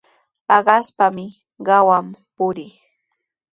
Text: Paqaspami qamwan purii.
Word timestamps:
Paqaspami 0.47 1.25
qamwan 1.65 2.05
purii. 2.35 2.71